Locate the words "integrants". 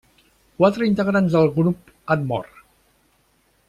0.91-1.37